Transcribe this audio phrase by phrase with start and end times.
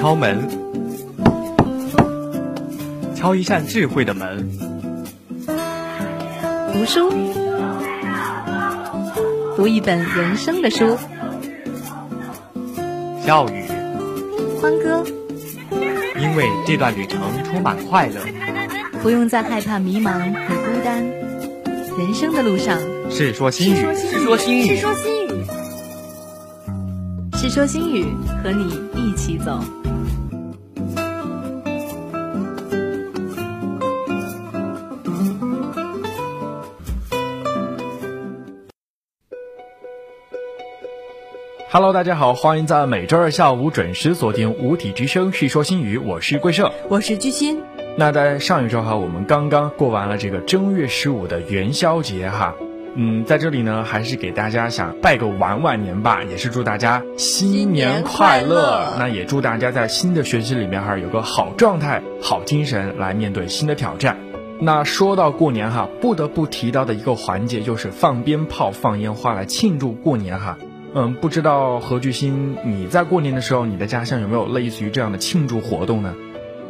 [0.00, 0.48] 敲门，
[3.14, 4.50] 敲一扇智慧的门。
[6.72, 7.12] 读书，
[9.56, 10.96] 读一本人生的书。
[13.26, 13.62] 教育，
[14.62, 15.04] 欢歌，
[16.18, 18.22] 因为这段旅程充满快乐，
[19.02, 21.04] 不用再害怕迷茫和孤单。
[21.98, 22.78] 人生的路上，
[23.10, 25.44] 是说新语，是说新语，是说新语，
[27.34, 28.06] 是说新语，
[28.42, 29.62] 和你一起走。
[41.72, 47.62] Hello，大家好，欢迎在每周二下午准时锁定五体之声《是说新语》，我是桂社，我是居心。
[47.96, 52.56] 那在上一周哈，我们刚刚过完了这个正月十五的元宵节哈，
[52.96, 58.92] 嗯，在这里呢，还是给大家想拜个晚晚年吧，也是祝大家新年快乐。
[58.98, 64.18] 那也祝大家在新的学期里面哈，有个好状态、好精神来面对新的挑战。
[64.58, 70.58] 那说到过年哈，不得不提到的一个环节就是放鞭炮、放烟花来庆祝过年哈。
[70.92, 76.14] 嗯，不知道何巨星，你在过年的时候，你的家乡有没有类似于这样的庆祝活动呢？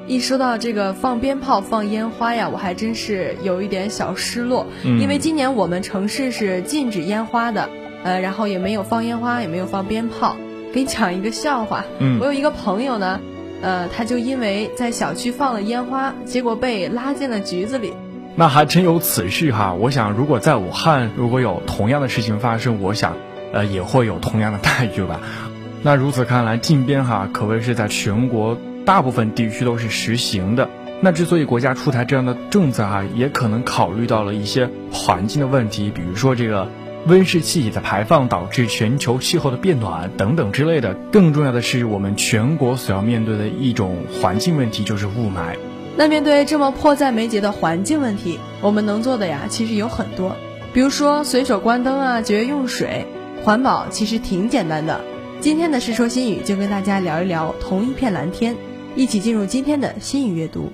[0.07, 7.71] 一说到这个放鞭炮、放烟花呀，我还真是有一点小失落，因为今年我们城市是禁止烟花的，
[8.03, 10.37] 呃，然后也没有放烟花，也没有放鞭炮。
[10.73, 13.21] 给你讲一个笑话，嗯我有一个朋友呢，
[13.63, 17.95] 呃，他就因为在小区放了烟花，结果被拉进了局子里。
[18.37, 19.75] 那还真有此事哈！
[19.75, 23.17] 我想，如果在武汉，如果有同样的事情发生，我想。
[23.53, 25.21] 呃，也会有同样的待遇吧？
[25.83, 30.69] 那如此看来，禁鞭哈可谓是在全国大部分地区都是实行的。
[31.01, 36.69] 那之所以国家出台这样的政策哈，也可能考虑到了一些环境的问题，比如说这个
[37.07, 40.93] 温室气体的排放导致全球气候的变暖等等之类的。
[41.11, 45.57] 更重要的是，我们全国所要面对的一种环境问题就是雾霾。
[45.97, 50.37] 那面对这么迫在眉睫的环境问题，我们能做的呀，其实有很多，
[50.75, 53.07] 比如说随手关灯啊，节约用水。
[53.43, 55.01] 环保其实挺简单的，
[55.41, 58.55] 今天的《世说新语》就跟大家聊一聊同一片蓝天，
[58.95, 60.71] 一起进入今天的新语阅读。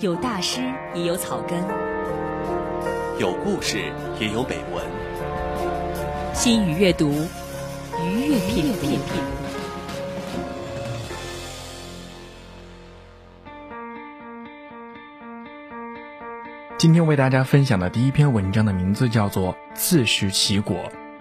[0.00, 0.62] 有大师，
[0.94, 1.60] 也有草根；
[3.20, 4.84] 有故事，也有美文。
[6.34, 7.12] 新语阅读，
[8.04, 9.39] 愉悦品品。
[16.80, 20.76] 今天为大家分享的第一篇文章的名字叫做《自食其果》。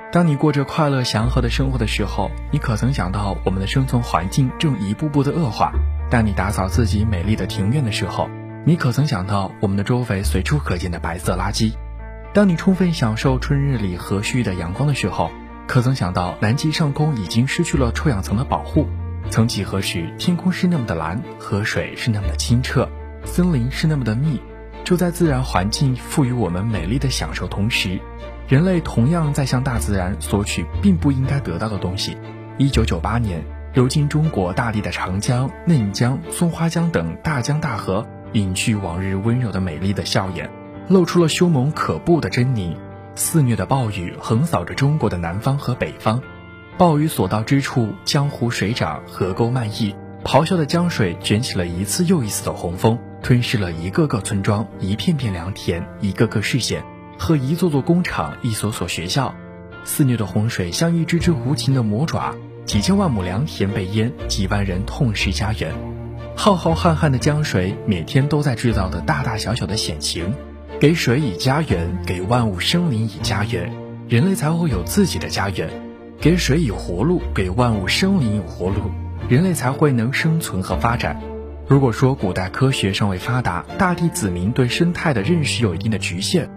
[0.10, 5.74] 当你过着快乐祥和的生活的时候，你可曾想到我们的生存环境正一步步的恶化？
[6.10, 8.30] 当你打扫自己美丽的庭院的时候，
[8.66, 11.74] 你可曾想到我们的周围随处可见的白色垃圾？
[12.34, 15.30] 当你充分享受春日里和煦的阳光的时候，
[15.68, 18.88] 可曾想到南极上空已经失去了臭氧层的保护？
[19.30, 22.88] 曾几何时，天空是那么的蓝，河水是那么的清澈，
[23.26, 24.40] 森林是那么的密。
[24.90, 28.00] 就在自然环境赋予我们美丽的享受同时，
[28.48, 32.18] 人类同样在向大自然索取并不应该得到的东西。
[32.58, 33.40] 一九九八年，
[33.72, 40.50] 流经中国大地的长江、嫩江、松花江等大江大河，隐去往日温柔的美丽的笑颜，
[40.88, 42.76] 露出了凶猛可怖的狰狞。
[43.14, 46.20] 肆虐的暴雨横扫着中国的南方和北方，
[46.80, 52.98] 暴雨所到之处，江湖水涨，河沟漫溢，咆哮的江水卷起了一次又一次的洪峰。
[53.22, 56.82] 吞噬了一个个村庄，一片片良田，一个个视线
[57.18, 59.36] 和一座座工厂，一所所学校。
[59.84, 62.34] 肆虐的洪水像一只只无情的魔爪，
[62.66, 65.74] 几千万亩良田被淹，几万人痛失家园。
[66.34, 70.34] 浩浩瀚瀚的江水，每天都在制造的大大小小的险情。
[70.80, 73.70] 给水以家园，给万物生灵以家园，
[74.08, 75.70] 人类才会有自己的家园。
[76.22, 78.92] 给水以活路，给万物生灵以活路，
[79.30, 81.22] 人类才会能生存和发展。
[81.68, 86.50] 如果说古代科学尚未发达，大地子民对生态的认识有一定的局限，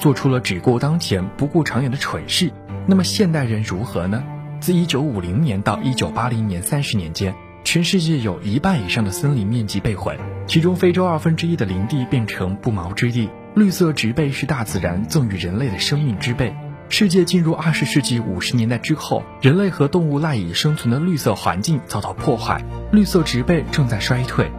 [0.00, 2.50] 做出了只顾当前不顾长远的蠢事，
[2.84, 4.24] 那么现代人如何呢？
[4.60, 7.32] 自1950年到1980年三十年间，
[7.62, 10.18] 全世界有一半以上的森林面积被毁，
[10.48, 13.30] 其中非洲二分之一的林地变成不毛之地。
[13.54, 16.52] 绿色植被是大自然赠予人类的生命之辈。
[16.88, 24.50] 世界进入二十世纪五十年代之后，人类和动物赖以生存的绿色环境遭到破坏，绿色植被正在衰退，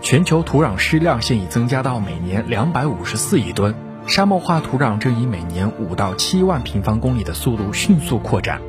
[0.00, 3.74] 全球土壤湿量现已增加到每年两百五十四亿吨，
[4.06, 8.62] 沙漠化土壤正以每年五到七万平方公里的速度迅速扩展，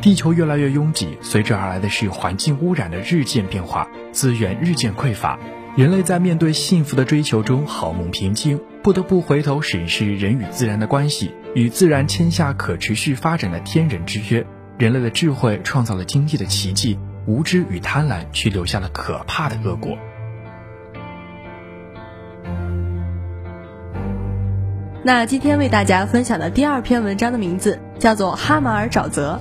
[0.00, 5.36] 地球越来越拥挤，随之而来的是环境污染的日渐变化，资源日渐匮乏，
[5.74, 14.44] 人类在面对幸福的追求中好梦平静，不得不回头审视人与自然的关系，与自然签下可持续发展的天人之约。
[14.76, 19.96] 人类的智慧创造了经济的奇迹，无知与贪婪却留下了可怕的恶果。
[25.02, 29.40] 那今天为大家分享的第二篇文章的名字叫做《哈马尔沼泽》。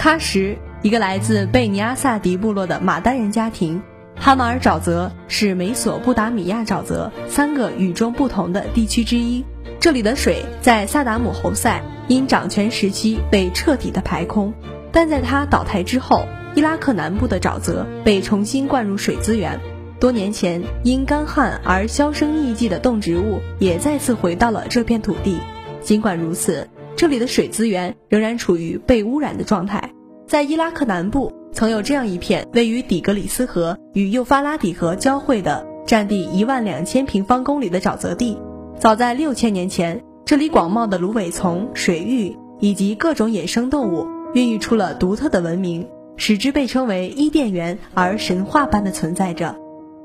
[0.00, 3.82] 喀什，一个来自贝尼阿萨迪部落的马丹人家庭。
[4.16, 9.44] 哈马尔沼泽是美索不达米亚沼泽三个与众不同的地区之一。
[9.80, 14.54] 这里的水在萨达姆侯赛因掌权时期被彻底的排空，
[14.90, 16.24] 但在他倒台之后，
[16.54, 19.60] 伊拉克南部的沼泽被重新灌入水资源。
[20.00, 25.38] 多年前因干旱而销声匿迹的动植物也再次回到了这片土地。
[25.82, 29.90] 尽管如此，这里的水资源仍然处于被污染的状态。
[30.26, 38.36] 在伊拉克南部，曾有这样一片位于底格里斯河与幼发拉底河交汇的、占地一万两千平方公里的沼泽地。
[38.80, 44.04] 早在六千年前，这里广袤的芦苇丛、水域以及各种野生动物，
[44.34, 45.86] 孕育出了独特的文明，
[46.16, 49.54] 使之被称为伊甸园而神话般的存在着。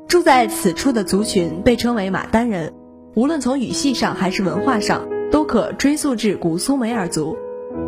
[0.08, 2.72] 住在此处的族群被称为马丹人，
[3.16, 7.36] 无论从语系上还是文化上，都可追溯至古苏美尔族。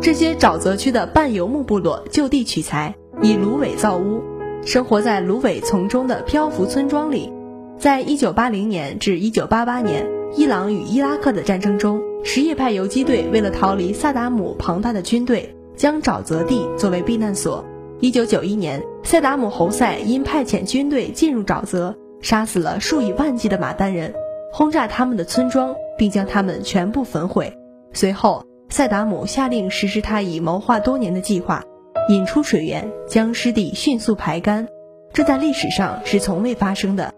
[0.00, 2.94] 这些沼泽区的半游牧部落就地取材，
[3.24, 4.20] 以芦苇造屋，
[4.64, 7.32] 生活在芦苇丛中的漂浮村庄里。
[7.78, 10.04] 在一九八零年至一九八八年，
[10.34, 17.64] 伊朗与伊拉克的战争中，什叶派游击队为了逃离萨达姆庞大的军队，将沼泽地作为避难所。
[18.00, 21.94] 一九九一年，萨达姆侯赛因派遣军队进入沼泽。
[22.22, 24.12] 杀死了数以万计的马丹人，
[24.52, 27.52] 轰炸他们的村庄，并将他们全部焚毁。
[27.92, 31.64] 随后，萨达姆下令实施他已谋划多年的计划，
[32.08, 34.66] 引出水源，将湿地迅速排干。
[35.12, 37.12] 这在历史上是从未发生的。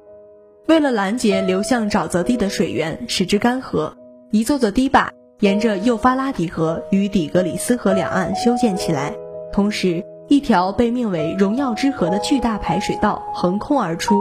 [0.66, 3.92] 为了拦截流向沼泽地的水源，使之干涸，
[4.30, 9.14] 一座座堤坝沿着幼发拉底河与底格里斯河两岸修建起来，
[9.52, 14.16] 同时，一条被命为“荣耀之河”的巨大排水道横空而出。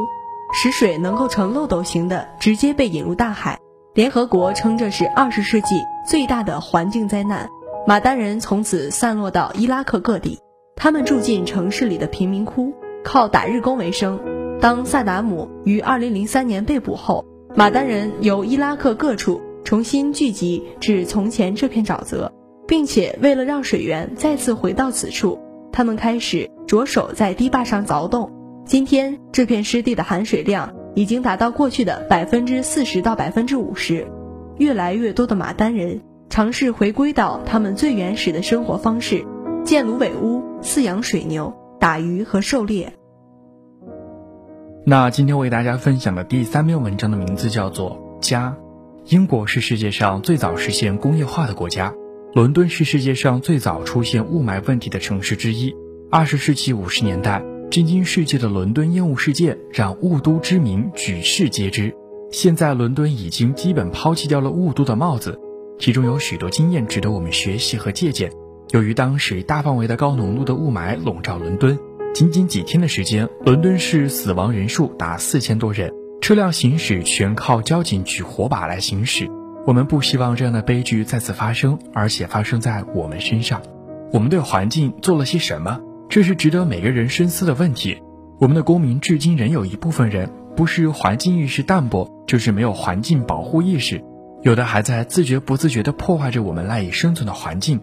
[0.56, 3.58] 使水能够呈漏斗形的直接被引入大海。
[3.96, 7.50] 联合国称这是二十世纪最大的环境灾难。
[7.88, 10.40] 马丹人从此散落到伊拉克各地，
[10.76, 12.74] 他们住进城市里的贫民窟，
[13.04, 14.20] 靠打日工为生。
[14.60, 17.26] 当萨达姆于二零零三年被捕后，
[17.56, 22.32] 马丹人由伊拉克各处重新聚集至从前这片沼泽，
[22.68, 25.40] 并且为了让水源再次回到此处，
[25.72, 28.32] 他们开始着手在堤坝上凿洞。
[28.66, 34.08] 今天这片湿地的含水量已经达到过去的百分之四十到百分之五十，
[34.58, 39.26] 越来越多的马丹人尝试回归到他们最原始的生活方式，
[39.66, 42.94] 建芦苇屋、饲养水牛、打鱼和狩猎。
[44.86, 48.58] 那今天为大家分享的第三篇文章的名字叫做《家》。
[49.14, 51.94] 英国是世界上最早实现工业化的国家，
[52.34, 55.74] 伦敦是世界上最早出现雾霾问题的城市之一。
[56.12, 57.44] 二十世纪五十年代。
[57.72, 61.92] 震惊世界的伦敦烟雾事件让雾都之名举世皆知。
[62.32, 65.40] 现在伦敦已经基本抛弃掉了雾都的帽子，
[65.80, 68.32] 其中有许多经验值得我们学习和借鉴。
[68.72, 71.78] 由于当时大范围的高浓度的雾霾笼罩伦敦，
[72.14, 79.30] 仅仅几天的时间，伦敦市死亡人数达四千多人，车辆行驶全靠交警举火把来行驶。
[79.66, 83.62] 我们不希望这样的悲剧再次发生，而且发生在我们身上。
[84.12, 85.80] 我们对环境做了些什么？
[86.10, 87.98] 这是值得每个人深思的问题。
[88.40, 94.04] 我们的公民至今仍有一部分人不是环境意识淡薄，就是没有环境保护意识，
[94.42, 97.80] 有的还在自觉不自觉地破坏着我们赖以生存的环境。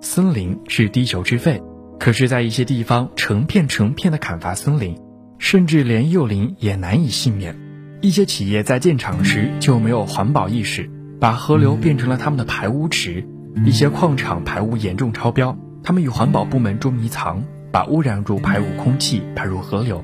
[0.00, 1.60] 森林是地球之肺，
[1.98, 4.96] 可是，在一些地方成片成片的砍伐森林，
[5.38, 7.56] 甚至连幼林也难以幸免。
[8.00, 10.88] 一些企业在建厂时就没有环保意识，
[11.18, 13.24] 把河流变成了他们的排污池；
[13.64, 17.42] 一些矿场排污严重超标，他们与环保部门捉迷藏。
[17.70, 20.02] 把污染物排入空气，排入河流。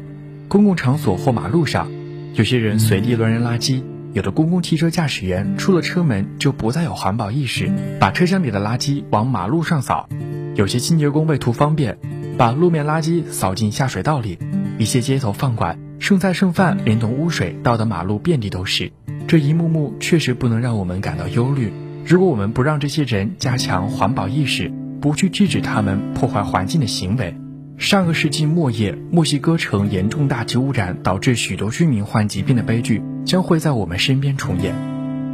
[0.49, 1.91] 公共场所或马路上，
[2.35, 3.83] 有些人随地乱扔垃圾。
[4.14, 7.68] 有的公共汽车驾驶员出了车门就不再有环保意识，
[7.99, 10.09] 把车厢里的垃圾往马路上扫。
[10.54, 11.99] 有些清洁工为图方便，
[12.38, 14.38] 把路面垃圾扫进下水道里。
[14.78, 18.92] 一些街头饭馆剩菜剩饭连同污水倒的马路遍地都是。
[19.26, 21.73] 这一幕幕确实不能让我们感到忧虑。
[22.06, 27.35] 如果我们不让这些人加强环保意识，不去制止他们破坏环境的行为，
[27.76, 34.73] 上个世纪末叶，墨西哥城严重大气污染导致许多居民患疾病的悲剧将会在我们身边重演。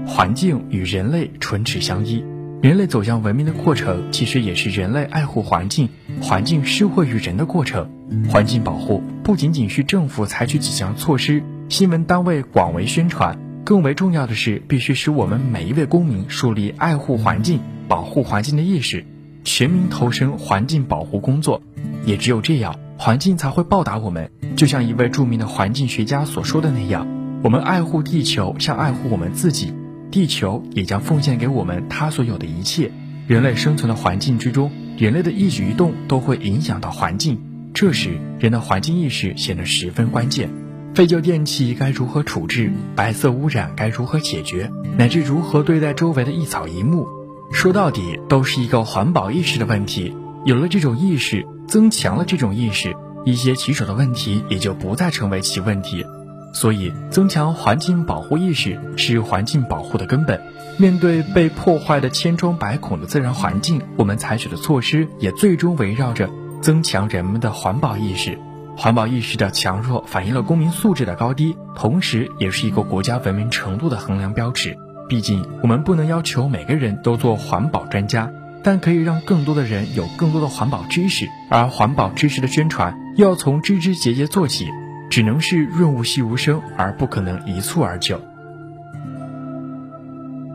[0.07, 2.25] 环境与人类唇齿相依，
[2.63, 7.89] 人类走向文明的过程，其实也是人类爱护环境、环境施惠于人的过程。
[8.29, 13.39] 环境保护不仅仅是政府采取几项措施新闻单位广为宣传。
[13.65, 19.05] 更为重要的是，必须使我们每一位公民树立爱护环境、保护环境的意识，
[19.45, 21.63] 全民投身环境保护工作。
[22.05, 24.31] 也只有这样，环境才会报答我们。
[24.57, 27.07] 就像一位著名的环境学家所说的那样，
[27.43, 29.73] 我们爱护地球，像爱护我们自己。
[30.11, 32.91] 地球也将奉献给我们它所有的一切。
[33.29, 37.41] 人类生存的环境之中，人类的一举一动都会影响到环境。
[37.73, 40.51] 这时，人的环境意识显得十分关键。
[40.93, 42.73] 废旧电器该如何处置？
[42.97, 44.69] 白色污染该如何解决？
[44.99, 47.07] 乃至如何对待周围的一草一木，
[47.53, 50.13] 说到底都是一个环保意识的问题。
[50.45, 56.05] 有了这种意识，增强了这种意识，一些棘手的问题也就不再成为其问题。
[56.53, 60.43] 所以，增强环境保护意识是环境保护的根本。
[60.79, 66.29] 面对被破坏的千疮百孔的自然环境，我们采取的措施也最终围绕着
[66.61, 68.37] 增强人们的环保意识。
[68.77, 74.77] 环保意识的强弱反映了公民素质的高低，同时也是一个国家文明程度的衡量标尺。
[75.09, 78.29] 毕竟，我们不能要求每个人都做环保专家，
[78.63, 81.29] 但可以让更多的人有更多的环保知识。
[81.49, 84.69] 而环保知识的宣传，要从枝枝节节做起。
[85.11, 88.21] 只能是润物细无声，而不可能一蹴而就。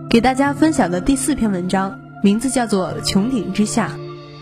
[0.10, 3.90] 给大家分享的第四篇文章，名字叫做《穹顶之下》。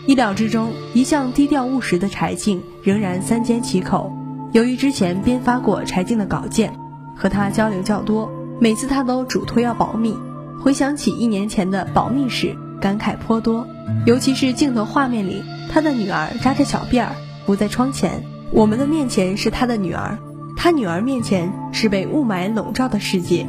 [0.06, 4.16] 意料之中，一向低调务实的柴静仍然三缄其口。
[4.52, 6.72] 由于之前编发过柴静的稿件，
[7.16, 8.30] 和他交流较多，
[8.60, 10.16] 每次他都嘱托要保密。
[10.62, 13.66] 回想起一年前的保密时，感慨颇多。
[14.04, 17.12] 尤其是镜头画面里，他的女儿扎着小辫儿，
[17.46, 18.22] 伏在窗前。
[18.50, 20.18] 我们的面前是他的女儿，
[20.54, 23.46] 他女儿面前是被雾霾笼罩的世界。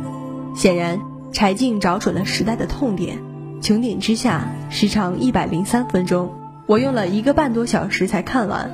[0.56, 1.02] 显然，
[1.34, 3.20] 柴静找准了时代的痛点。
[3.62, 6.32] 穹顶之下，时长一百零三分钟，
[6.66, 8.72] 我用了一个半多小时才看完。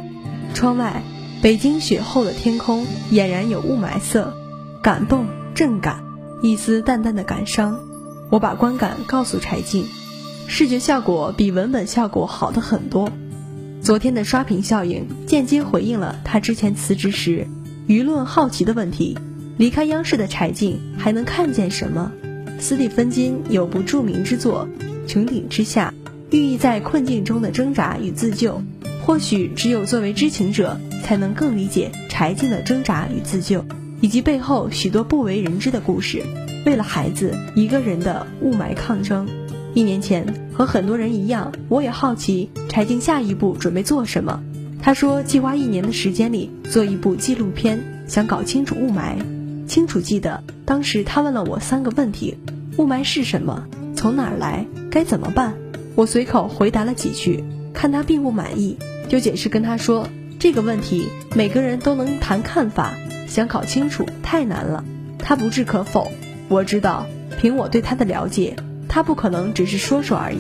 [0.54, 1.02] 窗外，
[1.42, 4.32] 北京雪后的天空俨然有雾霾色，
[4.84, 5.26] 感动、
[5.56, 6.04] 震感，
[6.44, 7.80] 一丝淡淡的感伤。
[8.30, 9.86] 我把观感告诉柴静，
[10.48, 13.12] 视觉效果比文本效果好的很多。
[13.82, 17.48] 昨天的刷屏效应，间接回应了他之前辞职时
[17.88, 19.18] 舆论好奇的问题：
[19.58, 22.12] 离开央视的柴静还能看见什么？
[22.60, 24.68] 斯蒂芬金有部著名之作
[25.10, 25.94] 《穹顶之下》，
[26.38, 28.62] 寓意在困境中的挣扎与自救。
[29.04, 33.66] 或许只有作为知情者，才能更理解柴静的挣扎与自救，
[34.00, 36.22] 以及背后许多不为人知的故事。
[36.68, 39.28] 为了孩子，一个人的雾霾抗争。
[39.74, 44.44] 一年前，和很多人一样，我也好奇柴静下一步准备做什么。
[44.82, 49.16] 他说，计划一年的时间里做一部纪录片，想搞清楚雾霾。
[49.68, 52.36] 清楚记得，当时他问了我三个问题：
[52.78, 53.66] 雾霾是什么？
[53.96, 54.66] 从哪儿来？
[54.90, 55.54] 该怎么办？
[55.96, 60.08] 我随口回答了几句，看他并不满意，就解释跟他说，
[60.40, 62.94] 这个问题每个人都能谈看法，
[63.28, 64.84] 想搞清楚太难了。
[65.18, 66.12] 他不置可否。
[66.50, 67.06] 我知道，
[67.40, 68.56] 凭我对他的了解。
[68.94, 70.40] 他不可能只是说说而已。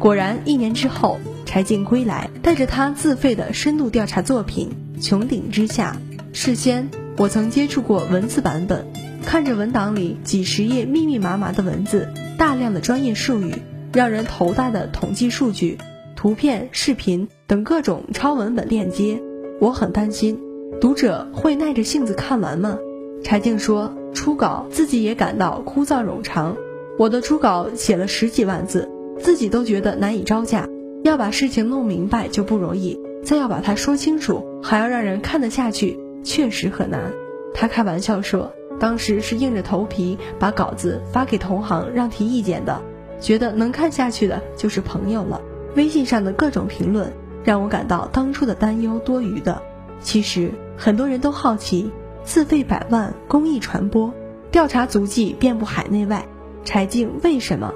[0.00, 5.96] 果然，一年之后，柴静归来，带着他自费的深度调查作品《穹顶之下》。
[6.36, 8.84] 事先，我曾接触过文字版本，
[9.24, 13.54] 看着文档里几十页密密麻麻的文字，大量的专业术语，
[13.92, 15.78] 让人头大的统计数据、
[16.16, 19.22] 图片、视频等各种超文本链接，
[19.60, 20.40] 我很担心
[20.80, 22.76] 读者会耐着性子看完吗？
[23.22, 26.56] 柴静说，初稿自己也感到枯燥冗长。
[26.98, 30.68] 我的初稿写了十几万字，自己都觉得难以招架。
[31.02, 37.12] 要把事情弄明白就不容易，再要把它说清楚，还要让人看得下去，确实很难。
[37.54, 42.80] 他开玩笑说，当时是硬着头皮把稿子发给同行让提意见的，
[43.20, 45.40] 觉得能看下去的就是朋友了。
[45.74, 49.60] 微信上的各种评论让我感到当初的担忧多余的。
[50.02, 51.90] 其实很多人都好奇，
[52.22, 54.12] 自费百万公益传播，
[54.52, 56.26] 调查足迹遍布海内外。
[56.64, 57.72] 柴静为什么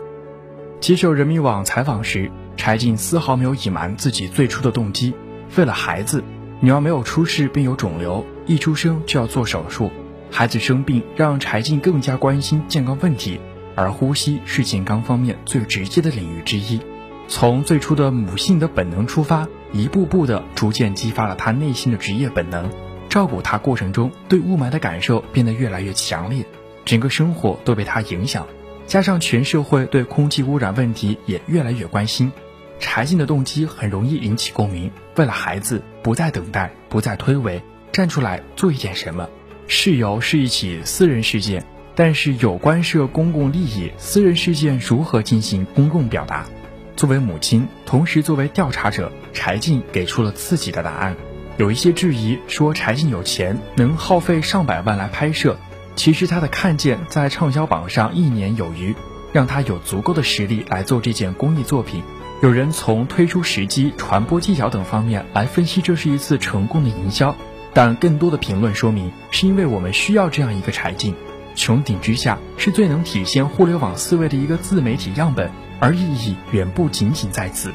[0.80, 5.12] 接受人民网采访时，柴静丝毫没有隐瞒自己最初的动机。
[5.56, 6.22] 为了孩子，
[6.60, 9.90] 女儿没有出世便有肿瘤，一出生就要做手术。
[10.30, 13.40] 孩子生病让柴静更加关心健康问题，
[13.74, 16.80] 而呼吸是健康方面最直接的领域之一。
[17.26, 22.70] 从最初的母性的本能出发，一步步的逐渐激发了他内心的职业本能。
[23.08, 26.44] 照顾他过程中，对雾霾的感受变得越来越强烈，
[26.84, 28.46] 整个生活都被他影响。
[28.86, 32.30] 加上全社会对空气污染问题也越来越关心，
[32.78, 34.90] 柴静的动机很容易引起共鸣。
[35.16, 39.28] 为了孩子，不再等待，不再推诿，站出来做一点什么。
[39.66, 41.64] 事由是一起私人事件，
[41.96, 46.46] 但是有关涉公共利益，私人事件如何进行公共表达？
[46.94, 51.16] 作为母亲，同时作为调查者，柴静给出了自己的答案。
[51.58, 55.58] 有一些质疑说柴静有钱，能耗费上百万来拍摄。
[55.96, 58.94] 其实他的看见在畅销榜上一年有余，
[59.32, 62.02] 让他有足够的实力来做这件公益作品。
[62.42, 67.34] 有人从推出时机、传播技巧等方面来分析，这是一次成功的营销。
[67.72, 71.14] 但更多的评论说明，是因为我们需要这样一个柴静。
[71.54, 75.50] 穹顶之下是最能体现互联网思维的一个自媒体样本，
[75.80, 77.72] 而意义远不仅仅在此。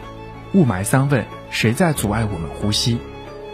[0.53, 2.99] 雾霾三问：谁在阻碍我们呼吸？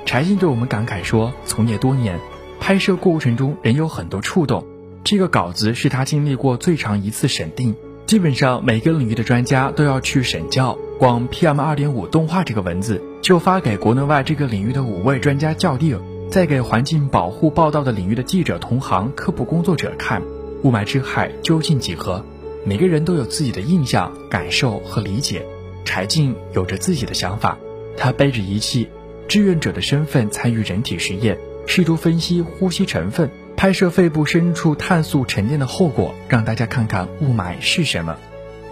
[0.06, 2.20] 柴静对我们感慨说：从业多年，
[2.60, 4.66] 拍摄过程中仍有很多触动。
[5.04, 10.78] 这个稿子是他经历过最长一次审定，基本上每个领域的专家都要去审校。
[11.00, 16.00] 光 PM 二点五动画这个文字，就发给国内外这个领域的五位专家校定，
[16.30, 20.22] 再给环境保护报道的领域的记者同行、科普工作者看，
[20.64, 22.26] 雾霾之害究竟几何？
[22.66, 25.46] 每个人都有自己的印象、感受和理解。
[25.86, 27.58] 柴静有着自己的想法，
[27.96, 28.90] 他背着仪器，
[29.28, 31.38] 志愿者的身份参与人体实验，
[31.68, 38.16] 试图分析呼吸成分，拍摄肺部深处碳素沉淀的后果，让大家看看雾霾是什么。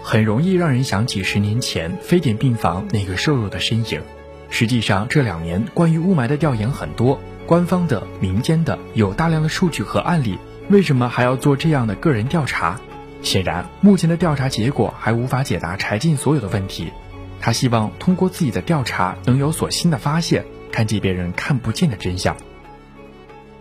[0.02, 4.00] 很容易让人想起十年前非典病房那个瘦弱的身影。
[4.48, 10.38] 实际上，这两年关于雾霾的调研很多，官方的、民间的，有大量的数据和案例。
[10.70, 12.80] 为什么还要做这样的个人调查？
[13.22, 16.92] 显然，目前的调查结果还无法解答柴静所有的问题。
[17.40, 22.36] 他希望通过自己的调查能有所新的发现，看见别人看不见的真相。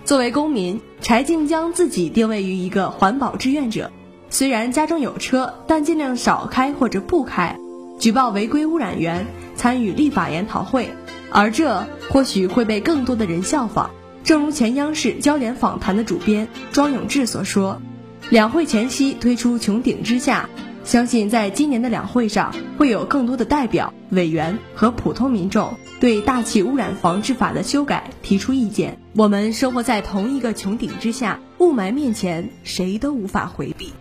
[0.05, 3.91] 作为公民，柴静将自己定位于一个环保志愿者。
[4.29, 7.57] 虽然家中有车，但尽量少开或者不开，
[7.99, 10.91] 举报违规污染源，参与立法研讨会，
[11.31, 13.89] 而这或许会被更多的人效仿。
[14.23, 17.81] 正如前央视焦点访谈的主编庄永志所说，
[18.29, 20.47] 两会前夕推出穹顶之下，
[20.83, 28.99] 相信在今年的两会上会有更多的代表、委员和普通民众对大气污染防治法的修改提出意见。
[29.17, 33.93] 我们生活在同一个穹顶之下，雾霾面前，谁都无法回避。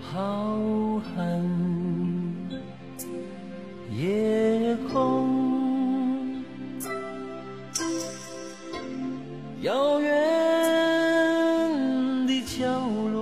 [0.00, 0.56] 浩
[1.14, 1.42] 瀚
[3.94, 6.42] 夜空，
[9.60, 10.16] 遥远
[12.26, 12.80] 的角
[13.12, 13.21] 落，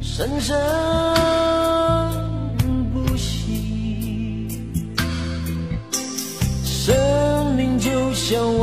[0.00, 0.56] 生生
[2.92, 4.48] 不息。
[6.64, 8.58] 生命就像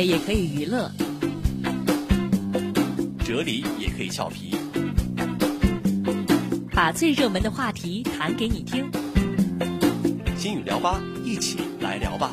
[0.00, 0.90] 慧也可以娱乐，
[3.22, 4.56] 哲理也可以俏皮，
[6.72, 8.90] 把最热门的话题谈给你听。
[10.38, 12.30] 心语聊吧，一起来聊吧。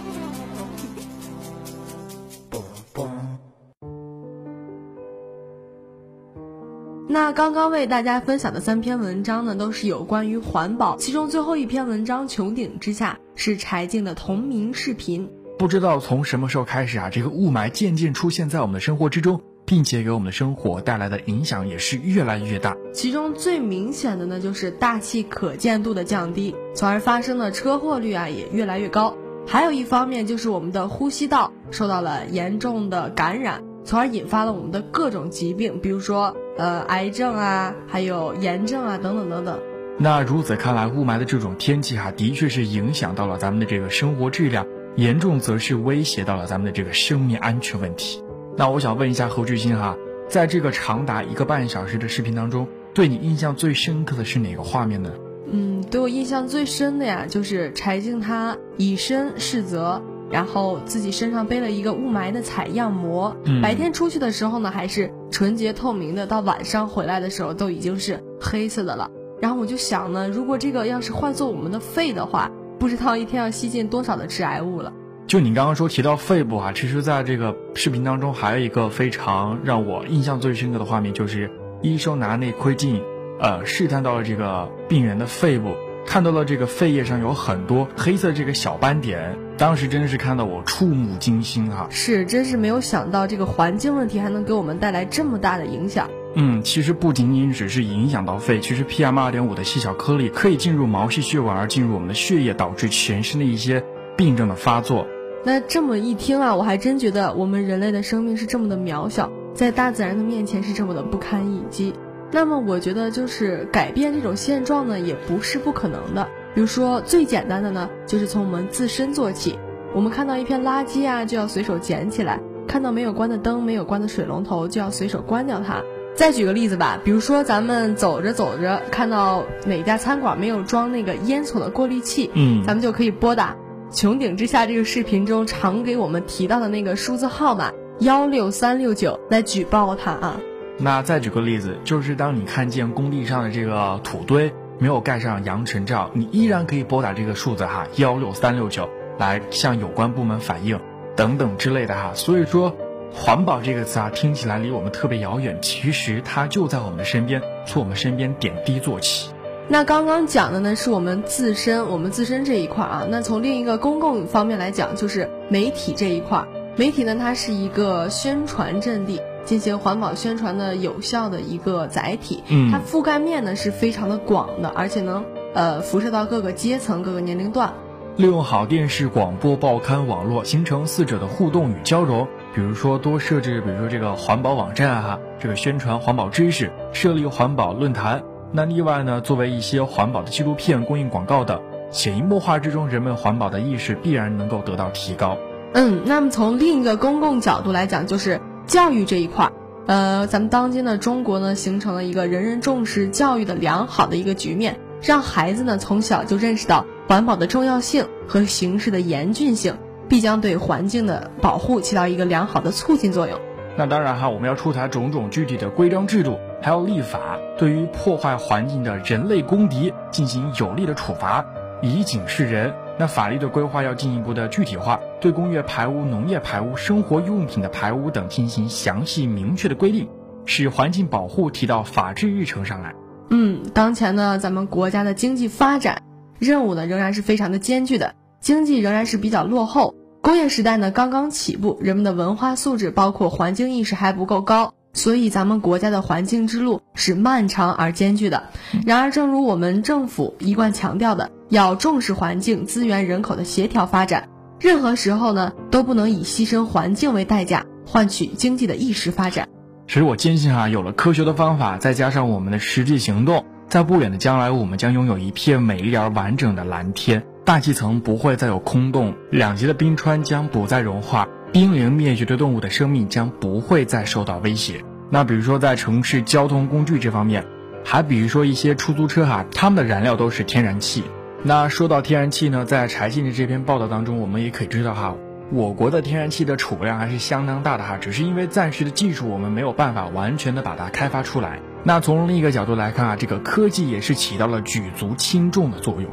[7.10, 10.95] 那刚刚为大家分享的三篇文章呢，都是有关于环保。
[10.95, 15.30] 其中最后一篇文章《穹顶之下》是柴静的同名视频。
[15.58, 22.78] 不知道从什么时候开始啊，这个雾霾渐渐出现在我们的生活之中，并且给我们的生活带来的影响也是越来越大。
[22.93, 29.15] 其中最明显的呢，就是大气可见度的降低，从而发生的车祸率啊也越来越高。
[29.48, 36.36] 还有一方面就是我们的呼吸道受到了严重的感染，从而引发了我们的各种疾病，比如说。
[36.60, 39.60] 呃，癌症啊，还有炎症啊，等等等等。
[40.00, 44.65] 那如此看来，雾霾的这种天气哈，的确是影响到了咱们的这个生活质量，
[44.97, 48.21] 严重则是威胁到了咱们的这个生命安全问题。
[48.57, 49.95] 那我想问一下侯志新哈，
[50.27, 55.12] 在这个长达一个半小时的视频当中，对你印象最深刻的是哪个画面呢？
[55.51, 60.01] 嗯，对我印象最深的呀，就是柴静她以身试责。
[60.29, 63.33] 然后自己身上背了一个雾霾的采样膜，
[63.63, 69.10] 白天出去的时候呢还是纯洁透明的，到晚上回来的时候都已经是黑色的了。
[69.39, 74.94] 然后我就想呢，如果这个要是换做我们的肺的话，不知道一天要吸进多少的致癌物了。
[75.26, 83.02] 就你刚刚说提到肺部啊，其实在这个视频当中还有一个非常让我印象最深刻的画面，就是医生拿内窥镜，
[83.40, 85.76] 呃，试探到了这个病人的肺部。
[86.06, 91.86] 看到了这个肺叶上有很多黑色这个小斑点，当时真的是看到我触目惊心哈！
[91.90, 96.10] 是，真是没有想到这个环境问题还能给我们带来这么大的影响。
[96.36, 103.84] 嗯，其实不仅仅只是影响到肺，其实 PM 二点五的细小颗粒可以进入毛细血管而进入我们的血液，导致全身的一些
[104.16, 105.08] 病症的发作。
[105.44, 111.94] 那这么一听啊，我还真觉得我们人类的生命是这么的渺小，在大自然的面前是这么的不堪一击。
[112.32, 116.28] 那么我觉得就是改变这种现状呢，也不是不可能的。
[116.54, 119.58] 比如说最简单的呢，就是从我们自身做起。
[119.96, 125.82] 我们看到一片垃圾啊，就要随手捡起来；看到没有关的灯、没有关的水龙头，就要随手关掉它。
[126.17, 133.56] 再举个例子吧，比如说咱们走着走着，看到哪家餐馆没有装那个烟囱的过滤器，嗯，咱们就可以拨打
[133.93, 140.39] “穹顶之下”这个视频中常给我们提到的那个数字号码幺六三六九来举报它啊。
[140.80, 150.80] 那再举个例子，就是当你看见工地上的这个土堆没有盖上扬尘罩，你依然可以拨打这个数字哈幺六三六九来向有关部门反映
[151.15, 152.12] 等等之类的哈。
[152.15, 152.75] 所以说，
[153.13, 159.30] 环保这个词啊，听起来离我们特别遥远，其实它就在我们的身边，从我们身边点滴做起。
[159.67, 163.08] 那刚刚讲的呢，是我们自身，我们自身这一块啊。
[163.10, 166.46] 那从另一个公共方面来讲，就是媒体这一块。
[166.76, 169.22] 媒体呢，它是一个宣传阵地。
[169.46, 177.74] 进行环保宣传的有效的一个载体，嗯，它覆盖面呢是非常的广的，而且能呃辐射到各个阶层、各个年龄段。
[178.17, 182.28] 利用好电视、广播、报刊、网络，形成四者的互动与交融。
[182.58, 188.24] 比如说多设置，比如说这个环保网站哈，这个宣传环保知识，设立环保论坛。
[188.52, 195.38] 那另外呢，作为一些环保的纪录片、公益广告等，潜移默化之中，人们环保的意识必然能够得到提高。
[195.74, 198.41] 嗯，那么从另一个公共角度来讲，就是。
[198.65, 199.54] 教育这一块儿，
[199.86, 209.78] 呃，咱们当今的中国呢，形成了一个人人重视教育的良好的一个局面，让孩子呢从小就认识到环保的重要性和形势的严峻性，
[210.10, 213.39] 必将对环境的保护起到一个良好的促进作用。
[213.78, 221.46] 那当然哈，我们要出台种种具体的规章制度，还要立法，对于破坏环境的人类公敌进行有力的处罚，
[221.82, 222.74] 以警示人。
[223.00, 230.10] 那法律的规划要进一步的具体化，对工业排污、农业排污、生活用品的排污等进行详细明确的规定，
[230.46, 232.96] 使环境保护提到法治日程上来。
[233.30, 236.02] 嗯，当前呢，咱们国家的经济发展
[236.39, 238.15] 任务呢，仍然是非常的艰巨的，
[238.47, 244.73] 经济仍然是比较落后，工业时代呢刚刚起步，人们的文化素质包括环境意识还不够高。
[244.93, 248.43] 所以，咱们国家的环境之路是漫长而艰巨的。
[248.86, 254.29] 然而，正如我们政府一贯强调的，要重视环境资源、人口的协调发展。
[254.62, 259.49] 任何时候呢，都不能以牺牲环境为代价换取经济的一时发展。
[259.89, 271.25] 其实，我坚信啊，有了科学的方法，再加上我们的实际行动，在不远的将来，我们将拥有一片美丽而完整的蓝天，大气层不会再有空洞，两极的冰川将不再融化。
[271.53, 274.83] 濒临灭绝的动物的生命将不会再受到威胁。
[275.10, 277.45] 那比如说在城市交通工具这方面，
[277.86, 281.05] 还比如说一些出租车哈，他们的燃料都是天然气。
[281.41, 285.15] 那说到天然气呢，在柴静的这篇报道当中，我们也可以知道哈，
[285.49, 291.62] 我国的天然气的储量还是相当大的哈，只是因为暂时的技术我们没有办法完全的把它开发出来。
[291.86, 296.12] 那从另一个角度来看啊，这个科技也是起到了举足轻重的作用。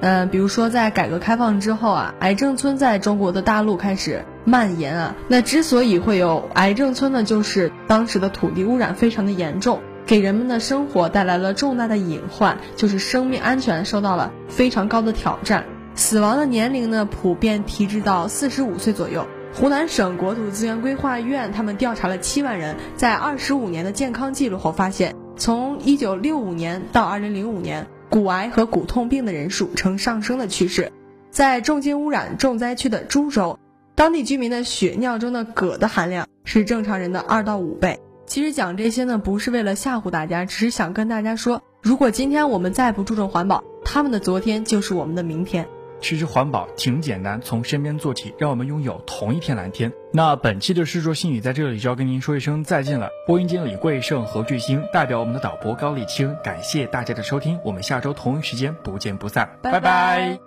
[0.00, 5.14] 嗯，比如说在改革开放之后啊，癌症村在中国的大陆开始蔓延啊。
[5.26, 19.26] 那之所以会有癌症村呢，就是当时的土地污染非常的严重，给人们的生活带来了重大的隐患，就是生命安全受到了非常高的挑战，死亡的年龄呢普遍提至到四十五岁左右。
[19.54, 27.86] 湖南省国土资源规划院他们调查了七万人，在二十五年的健康记录后发现，从一九六五年到二零零五年。
[28.08, 30.92] 骨癌和骨痛病的人数呈上升的趋势，
[31.30, 33.58] 在重金污染重灾区的株洲，
[33.94, 38.00] 当地居民的血尿中的铬的含量是正常人的二到五倍。
[38.26, 45.68] 其实讲这些呢，不是为了吓唬大家，只是想跟大家说，如果今天我们再不注重环保，他们的昨天就是我们的明天。
[46.00, 49.92] 其实环保挺简单，从身边做起，让我们拥有同一片蓝天。
[50.12, 53.08] 那本期的《世说新语》在这里就要跟您说一声再见了。
[53.26, 60.45] 播音间李贵胜、何巨星代表我们的导播高立清，感谢大家的收听，我们下周同一时间不见不散，拜拜。